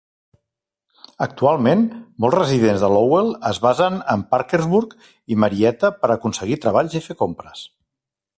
[1.25, 1.83] Actualment,
[2.25, 4.97] molts residents de Lowell es basen en Parkersburg
[5.35, 7.65] i Marietta per aconseguir treballs i fer compres.